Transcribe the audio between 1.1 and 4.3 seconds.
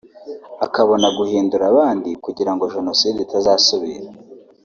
guhindura abandi kugira ngo Jenoside itazasubira